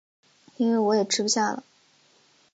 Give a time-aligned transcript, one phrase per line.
[0.57, 1.63] 因为我也吃不下了